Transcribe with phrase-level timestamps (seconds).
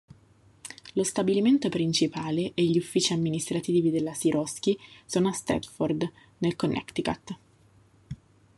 [0.93, 7.37] Lo stabilimento principale e gli uffici amministrativi della Sikorsky sono a Stratford nel Connecticut.